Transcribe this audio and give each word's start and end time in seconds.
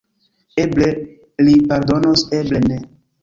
Eble 0.63 0.87
li 1.47 1.53
pardonos, 1.73 2.25
eble 2.39 2.65
ne. 2.67 2.81